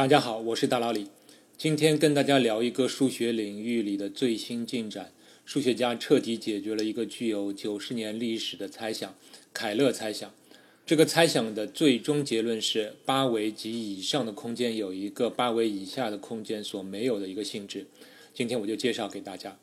[0.00, 1.08] 大家好，我是大老李。
[1.58, 5.12] 今天跟大家聊一个数学领域里的最新进展。
[5.44, 9.14] 数学家彻底解决了一个具有九十年历史的猜想——
[9.52, 10.32] 凯勒猜想。
[10.86, 17.86] 这个猜想的最终结论是，八维及以上的空间有一个八维以下的空间所没有的一个性质。
[18.32, 19.58] 今天我就介绍给大家。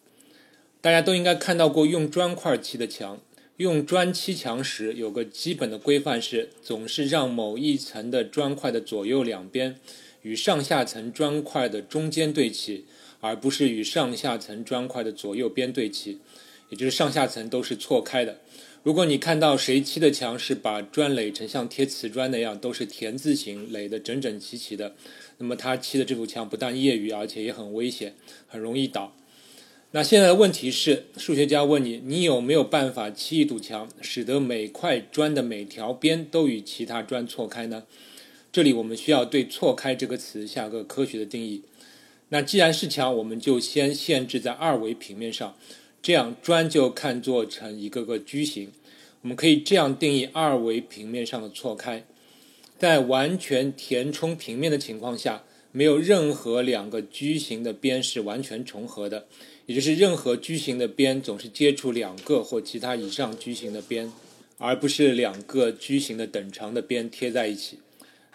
[0.80, 3.20] 大家都应该看到过用砖块砌的墙。
[3.56, 9.80] 用砖砌墙时，有个基本的规范是，总是让某一层的砖块的左右两边
[10.22, 12.86] 与上下层砖块的中间对齐，
[13.20, 16.20] 而不是与上下层砖块的左右边对齐，
[16.70, 18.40] 也就是上下层都是错开的。
[18.84, 24.96] 如果你看到谁砌的墙是把砖垒成像贴瓷砖那样，都是田字形垒得整整齐齐的，
[25.40, 28.16] 那么他砌的这堵墙不但业余，而且也很危险，
[28.48, 29.14] 很容易倒。
[29.92, 37.84] 那现在的问题是，数学家问你，你有没有办法砌一堵墙，使得每块砖的每条边都与其他砖错开呢？
[38.58, 41.62] 这里我们需要对“错开”这个词下个科学的定义。
[42.30, 45.56] 那既然是墙，我们就先限制在二维平面上，
[46.02, 48.72] 这样砖就看作成一个个矩形。
[49.22, 52.04] 我们可以这样定义二维平面上的错开：
[52.80, 59.28] 在完全填充平面的情况下，没有任何两个矩形的边是完全重合的。
[59.68, 64.12] 也就是任何矩形的边总是接触两个或其他以上矩形的边，
[64.58, 67.78] 而不是两个矩形的等长的边贴在一起。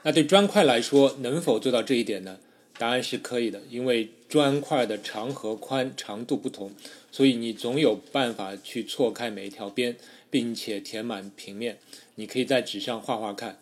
[0.05, 2.39] 那对砖块来说，能否做到这一点呢？
[2.79, 6.73] 答案是可以的，因为砖块的长和宽长度不同，
[7.13, 9.95] 所以你总有办法去错开每一条边，
[10.31, 11.79] 并且填满平面。
[12.17, 13.59] 你可以在纸上画画看。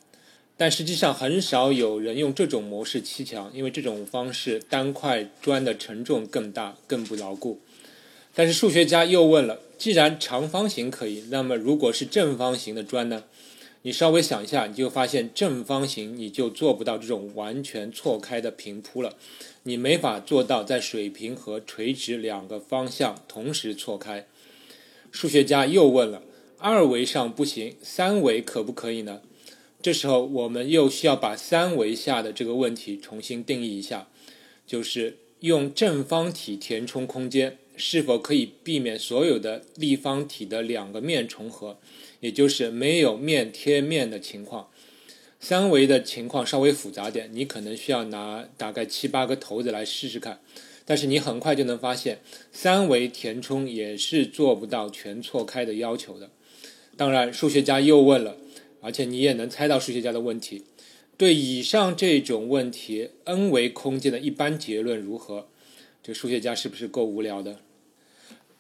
[0.57, 7.61] 但实际上很少有人用这种模式砌墙，因为这种方式单块砖的承重更大，更不牢固。
[8.35, 13.25] 但是数学家又问了：既然长方形可以，那么如果是正方形的砖呢？
[13.83, 19.17] 你稍微想一下，你就发现正方形你就做不到这种完全错开的平铺了，
[19.63, 24.27] 你没法做到在水平和垂直两个方向同时错开。
[25.11, 26.23] 数学家又问了：
[26.59, 29.23] 二维上不行，三维可不可以呢？
[29.83, 34.09] 这时候，我们又需要把三维下的这个问题重新定义一下，
[34.67, 41.79] 就是用正方体填充空间，是否可以避免所有的立方体的两个面重合，
[42.21, 44.69] 也就是没有面贴面的情况。
[45.41, 50.41] 三维的情况稍微复杂点，你可能需要拿大概七八个骰子来试试看，
[50.85, 52.21] 但是你很快就能发现，
[52.53, 56.31] 三维填充也是做不到全错开的要求的。
[56.97, 58.37] 当然，数学家又问了。
[58.83, 60.65] 而且你也能猜到数学家的问题。
[61.19, 65.49] 对以上这种问题，n 维空间的一般结论如何？
[66.03, 67.61] 这数学家是不是够无聊的？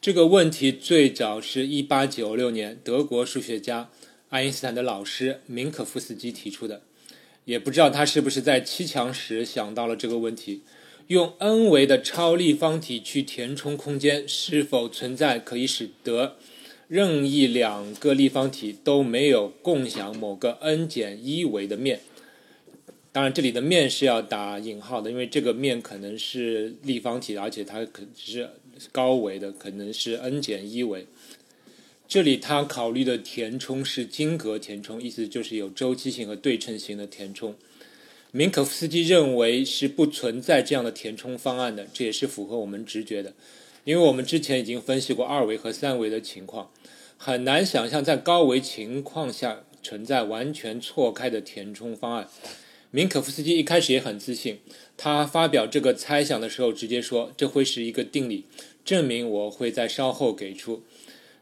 [0.00, 3.90] 这个问题最早是一八九六年德国数学家
[4.30, 6.80] 爱因斯坦的老师明可夫斯基提出的。
[7.44, 10.62] 也不知道他是不是在砌墙时想到了这个问题：
[11.08, 16.36] 用 n 维的超立方体去填充空间，是否存在可以使得？
[16.88, 22.00] 任意两个立方体都没有共享某个 n 减一维的面，
[23.12, 28.48] 当然这里的面是要打引号的，因为这个面可能是立方体，而且它可是
[28.92, 31.06] 高维的，可能是 n 减一维。
[32.08, 37.54] 这里他考虑的填充是晶格填充，意思就是有周期性和对称性的填充。
[38.32, 43.32] 明可夫斯基认为是不存在这样的填充方案的，这也是符合我们直觉的，
[43.84, 46.70] 因为我们之前已经分析过二维和三维的情况。
[47.16, 52.28] 很难想象在高维情况下存在完全错开的填充方案。
[52.92, 54.58] 明可夫斯基一开始也很自信，
[54.96, 58.44] 他发表这个猜想的时候直接说这会是一个定理，
[58.84, 60.82] 证明我会在稍后给出。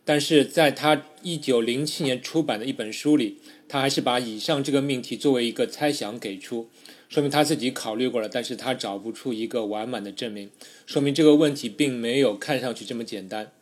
[0.04, 3.38] 但是在他1907年出版的一本书里，
[3.68, 6.70] 他还是把以上这个命题作为一个猜想给出，
[7.10, 10.50] 说明他自己考虑过了，但是他找不出一个完满的证明，
[10.86, 13.52] 说明这个问题并没有看上去这么简单。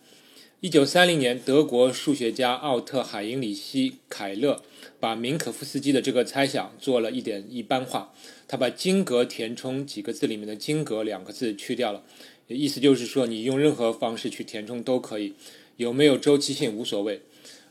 [0.61, 4.63] 一九三零年，德国数学家奥特海因里希·凯勒
[4.99, 8.15] 把明可夫斯基的这个猜想做了一点一般化。
[8.49, 12.05] 他把“晶格填充”几个字里面的“晶格”两个字去掉了，
[12.55, 15.35] 意思就是说，你用任何方式去填充都可以，
[15.77, 17.21] 有没有周期性无所谓。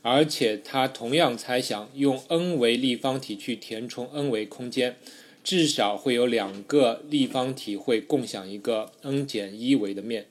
[0.02, 4.96] 而且他同样猜想，用 n 维立方体去填充 n 维空间，
[5.42, 10.26] 至少会有两个立方体会共享一个 n 减一维的面。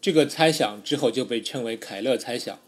[0.00, 2.58] 这个猜想之后就被称为凯勒猜想。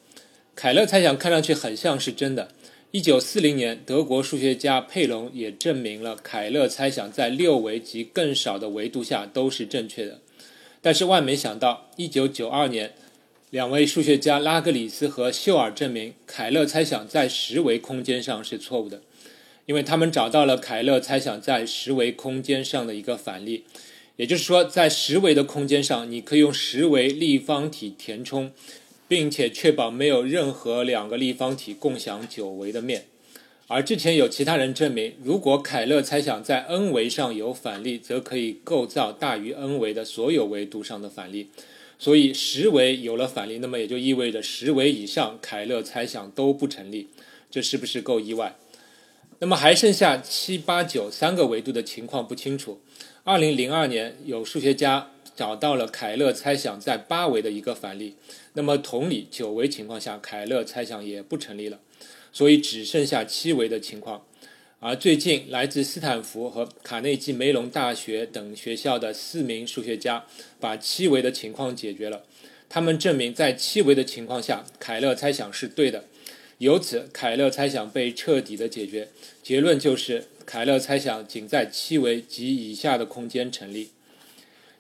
[0.55, 2.53] 凯勒猜想看上去很像是真的。
[2.91, 10.21] 一九四零年，德国数学家佩龙也证明了凯勒猜想在六维及更少的维度下都是正确的。
[10.81, 12.93] 但是万没想到，一九九二年，
[13.51, 19.03] 两位数学家拉格里斯和秀尔证明凯勒猜想在十维空间上是错误的。
[19.67, 23.65] 因为他们找到了凯勒猜想在十维空间上的一个反例。
[24.17, 28.51] 也就是说，在十维的空间上，你可以用十维立方体填充，
[29.07, 33.05] 并且确保没有任何两个立方体共享九维的面。
[33.71, 41.51] 而之前有其他人证明，如果凯勒猜想在 n 维上有反例，则可以构造大于 n 维的所有维度上的反例。
[41.99, 47.09] 所以十维有了反例，那么也就意味着十维以上凯勒猜想都不成立。
[47.51, 48.57] 这是不是够意外？
[49.41, 52.81] 那么还剩下七八九三个维度的情况不清楚。
[53.25, 58.17] 二零零二年，有数学家找到了凯勒猜想在八维的一个反例。
[58.55, 61.79] 那么同理，九维情况下，凯勒猜想也不成立了，
[62.33, 64.25] 所以只剩下七维的情况。
[64.81, 70.25] 而最近，来自斯坦福和卡内基梅隆大学等学校的四名数学家
[70.61, 72.25] 把七维的情况解决了。
[72.69, 76.05] 他们证明，在七维的情况下，凯勒猜想是对的。
[76.59, 79.09] 由此，凯勒猜想被彻底的解决。
[79.43, 80.25] 结论就是。
[80.49, 83.91] 凯勒猜想仅在七维及以下的空间成立。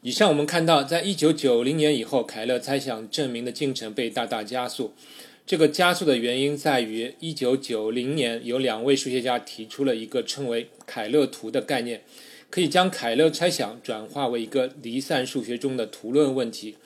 [0.00, 4.94] 以上我们看到，在一九九零年以后，凯勒猜想证明的进程被大大加速。
[5.48, 12.02] 这个加速的原因在于，一九九零年有两位数学家提出了一个称为凯勒图的概念，
[12.50, 16.76] 可以将凯勒猜想转化为一个离散数学中的图论问题，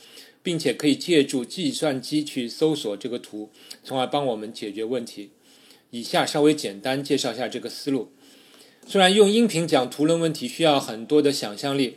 [0.45, 3.51] 并且可以借助计算机去搜索这个图，
[3.83, 5.31] 从而帮我们解决问题。
[5.91, 8.13] 以下稍微简单介绍一下这个思路。
[8.87, 11.97] 虽然用音频讲图论问题需要很多的想象力，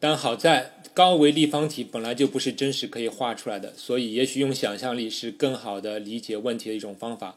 [0.00, 7.36] 但好在高维立方体本来就不是真实可以画出来的，所以也许用想象力是更好的理解问题的一种方法。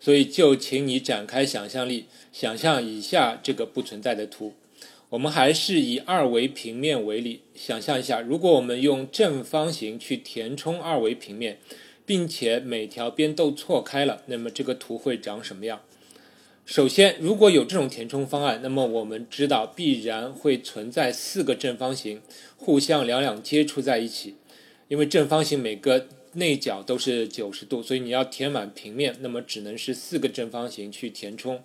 [0.00, 4.54] 所以就请你展开想象力，想象以下这个不存在的图。
[5.10, 11.58] 我们还是以二维平面为例，想象一下，如果我们用正方形去填充二维平面，
[12.06, 15.80] 并且每条边都错开了，那么这个图会长什么样？
[16.68, 22.20] 首先，如果有这种填充方案，那么我们知道必然会存在四个正方形
[22.58, 24.34] 互相两两接触在一起，
[24.88, 31.62] 因为正方形每个内角都是九十度，所以你要填满平面，那么只能是四个正方形去填充，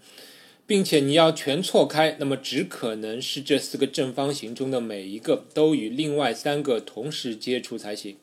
[0.66, 8.16] 并且你要全错开，那么只可能是这四个正方形中的每一个都与另外三个同时接触才行。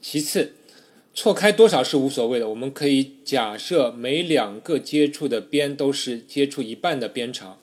[0.00, 0.52] 其次，
[1.18, 7.58] 错开多少是无所谓的，我们可以假设每两个接触的边都是接触一半的边长，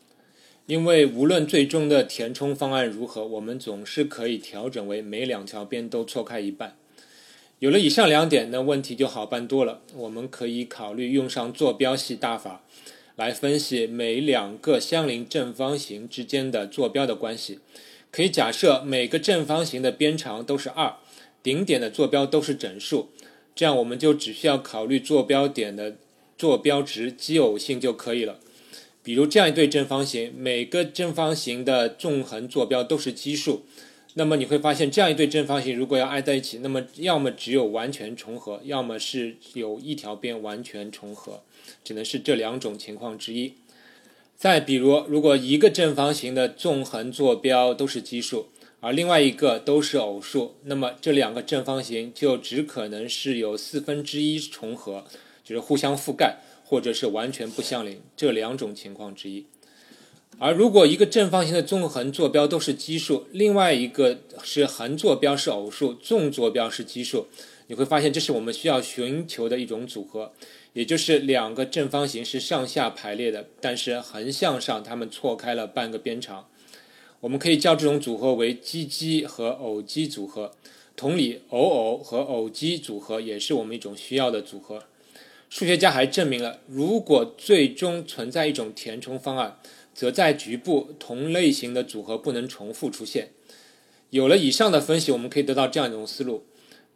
[0.65, 6.75] 因为无论最终的填充方案如何，我们总是可以调整为每两条边都错开一半。
[7.59, 9.81] 有了以上两点，那问题就好办多了。
[9.95, 12.63] 我们可以考虑用上坐标系大法
[13.15, 17.59] 来分析每两个相邻正方形之间的坐标的关系。
[18.09, 20.95] 可以假设每个正方形的边长都是二，
[21.43, 23.09] 顶点的坐标都是整数。
[23.55, 25.97] 这样我们就只需要考虑坐标点的
[26.37, 28.39] 坐标值奇偶性就可以了。
[29.03, 33.63] 比如这样一对正方形，每个正方形的纵横坐标都是奇数，
[34.13, 41.41] 那么你会发现这样一对正方形如果要挨在一起，那么要么只有完全重合，要么是有一条边完全重合，
[41.83, 43.53] 只能是这两种情况之一。
[44.37, 48.47] 再比如，如果一个正方形的纵横坐标都是奇数。
[48.85, 55.05] 而另外一个都是偶数，那么这两个正方形就只可能是有四分之一重合，
[55.41, 59.45] 就是互相覆盖，或者是完全不相邻这两种情况之一。
[60.37, 67.27] 而如果一个正方形的纵横坐标都是奇数，另外一个是横坐标是偶数，纵坐标是奇数，
[67.67, 70.33] 你会发现这是我们需要寻求的一种组合，
[70.73, 76.47] 也就是两个正方形是上下排列的，但是横向上它们错开了半个边长。
[77.23, 80.51] 我们可以叫这种组合为奇奇和偶奇组合。
[80.97, 84.83] 同理，偶偶和偶奇组合也是我们一种需要的组合。
[85.49, 89.57] 数学家还证明了，如果最终存在一种填充方案，
[89.93, 93.29] 则在局部同类型的组合不能重复出现。
[94.09, 96.43] 有了以上的分析，我们可以得到这样一种思路，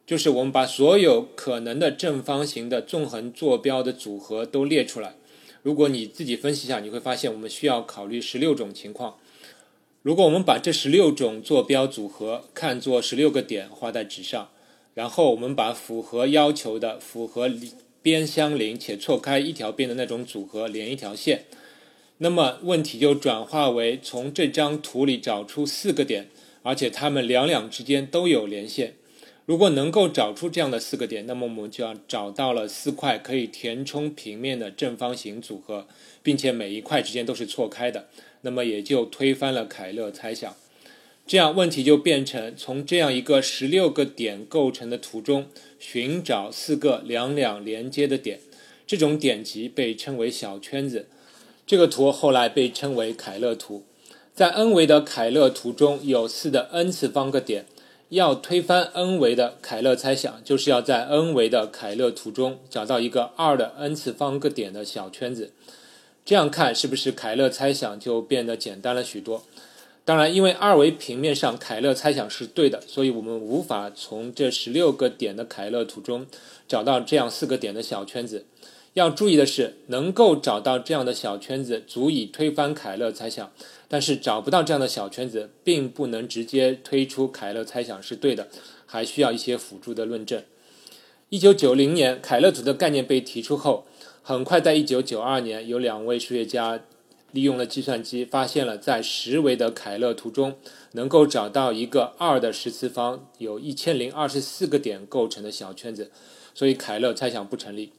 [0.05, 5.15] 就是我们把所有可能的正方形的纵横坐标的组合都列出来。
[5.63, 9.15] 如果你自己分析一下，你会发现我们需要考虑十六种情况。
[10.07, 14.49] 如果我们把这十六种坐标组合看作十六个点画在纸上，
[14.93, 17.51] 然后我们把符合要求的、符合
[18.01, 21.43] 边相邻且错开一条边的那种组合连一条线，
[22.19, 26.29] 那么问题就转化为从这张图里找出四个点，
[26.63, 28.93] 而且它们两两之间都有连线。
[29.45, 35.85] 如果能够找出这样的四个点，那么我们就要找到了四块可以填充平面的正方形组合，
[36.23, 38.07] 并且每一块之间都是错开的。
[38.47, 40.55] 那么也就推翻了凯勒猜想，
[41.27, 48.39] 这样问题就变成从这样一个十六个点构成的图中寻找四个两两连接的点，
[48.87, 51.07] 这种点集被称为小圈子。
[51.65, 53.83] 这个图后来被称为凯勒图。
[54.33, 57.65] 在 n 维的凯勒图中有4的 n 次方个点，
[58.07, 65.51] 要推翻 n 维的凯勒猜想，就是要在 n 维的凯勒图中找到一个2的 n 次方个点的小圈子。
[66.27, 69.45] 这样看，是不是凯勒猜想就变得简单了许多？
[70.03, 76.27] 当然，因为二维平面上凯勒猜想是对的，所以我们无法从这十六个点的凯勒图中
[76.67, 78.45] 找到这样四个点的小圈子。
[78.95, 83.49] 要注意的是，能够找到这样的小圈子足以推翻凯勒猜想。
[83.87, 88.49] 但是找不到这样的小圈子，并不能直接推出凯勒猜想是对的，
[88.85, 90.43] 还需要一些辅助的论证。
[91.29, 93.85] 一九九零年，凯勒图的概念被提出后，
[94.27, 96.81] 很快在一九九二年，有两位数学家
[97.31, 100.57] 利用了计算机，发现了在十维的凯勒图中
[100.91, 106.11] 能够找到一个二的十次方，有一千零二十四个点构成的小圈子，
[106.53, 107.93] 所以凯勒猜想不成立。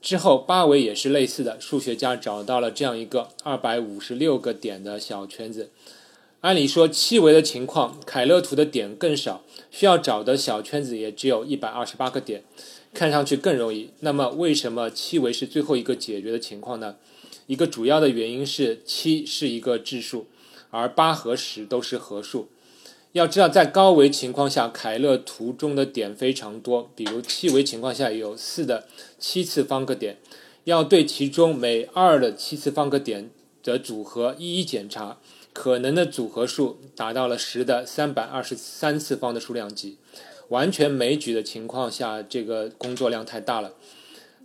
[0.00, 5.70] 之后，八维也是类似的，数学家找到了这样一个二百五十六个点的小圈子。
[6.42, 9.42] 按理说，七维的情况，凯勒图的点更少，
[9.72, 12.44] 需要找的小圈子也只有一百二十八个点，
[12.96, 13.90] 看上去更容易。
[14.00, 16.96] 那么，为什么七维是最后一个解决的情况呢？
[17.46, 20.26] 一个主要的原因是七是一个质数，
[20.70, 22.48] 而八和十都是合数。
[23.12, 26.90] 要知道，在高维情况下，凯勒图中的点非常多。
[26.96, 28.86] 比如七维情况下有四的
[29.18, 30.16] 七次方个点，
[30.64, 33.30] 要对其中每二的七次方个点
[33.62, 35.18] 的组合一一检查，
[35.52, 39.98] 可能的组合数达到了十的三百二十三次方的数量级。
[40.48, 43.74] 完全枚举的情况下，这个工作量太大了。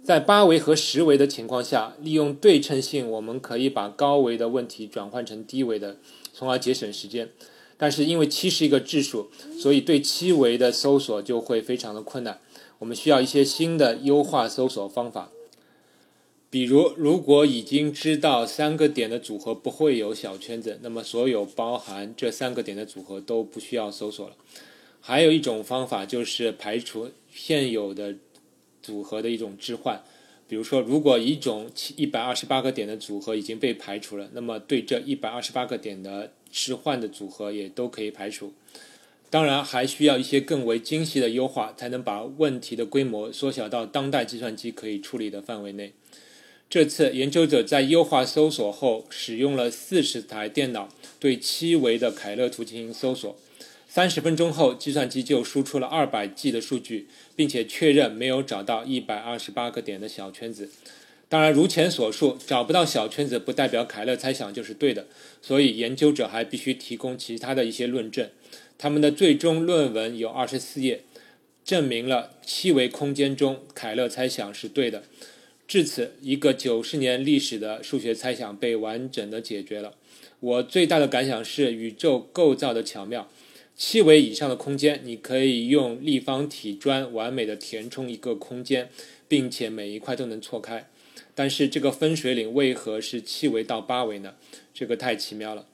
[0.03, 5.98] 在八维和十维的情况下，利用对称性，我们可以把高维的问题转换成低维的，
[6.34, 7.29] 从而节省时间。
[7.77, 9.29] 但是因为七是一个质数，
[9.60, 12.39] 所以对七维的搜索就会非常的困难。
[12.79, 15.31] 我们需要一些新的优化搜索方法。
[16.50, 24.36] 比如，如果已经知道三个点的组合不会有小圈子，那么所有包含这三个点的组合都不需要搜索了。
[25.01, 28.15] 还有一种方法就是排除现有的
[28.81, 30.01] 组合的一种置换。
[30.48, 38.51] 比如说，如果一种一百二十八个点的组合已经被排除了，那么对这一百二十八个点的置换的组合也都可以排除，
[39.29, 45.93] 当然还需要一些更为精细的优化，才能把问题的规模缩小到当代计算机可以处理的范围内。
[46.70, 53.38] 这次研究者在优化搜索后，使用了四十台电脑对七维的凯勒图进行搜索，
[53.93, 60.69] 三十分钟后，计算机就输出了二百 G 的数据，并且确认没有找到一百二十八个点的小圈子。
[61.27, 65.07] 当然，如前所述，找不到小圈子不代表凯勒猜想就是对的，
[65.41, 68.29] 所以研究者还必须提供其他的一些论证。
[68.77, 71.01] 他们的最终论文有二十四页，
[71.65, 75.03] 证明了七维空间中凯勒猜想是对的。
[75.67, 79.95] 至此，一个九十年历史的数学猜想被完整的解决了。
[80.39, 83.29] 我最大的感想是宇宙构造的巧妙。
[83.84, 88.92] 七维以上的空间，你可以用立方体砖完美的填充一个空间，
[89.28, 90.88] 并且每一块都能错开。
[91.34, 94.36] 但是这个分水岭为何是七维到八维呢？
[94.72, 95.66] 这个太奇妙了。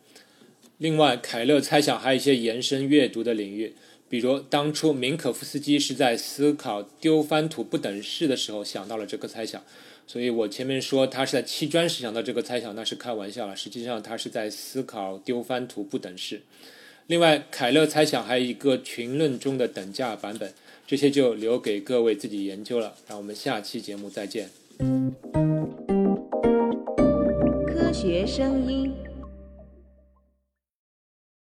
[0.77, 3.75] 另外，凯勒猜想还有一些延伸阅读的领域，
[4.07, 9.61] 比如当初明可夫斯基是在思考丢番图不等式的时候想到了这个猜想，
[10.07, 13.53] 所以我前面说他是在砌砖时想到这个猜想，那是开玩笑了。
[13.53, 16.43] 实际上他是在思考丢番图不等式。
[17.07, 20.53] 另外，凯勒猜想还有一个群论中的等价版本，
[20.85, 22.95] 这些就留给各位自己研究了。
[23.07, 24.49] 让我们下期节目再见。
[27.65, 29.06] 科学声音。